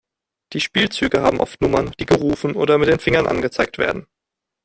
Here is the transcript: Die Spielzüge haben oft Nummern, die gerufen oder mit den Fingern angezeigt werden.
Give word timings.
Die 0.53 0.59
Spielzüge 0.59 1.21
haben 1.21 1.39
oft 1.39 1.61
Nummern, 1.61 1.91
die 1.99 2.07
gerufen 2.07 2.55
oder 2.55 2.79
mit 2.79 2.89
den 2.89 2.97
Fingern 2.97 3.27
angezeigt 3.27 3.77
werden. 3.77 4.07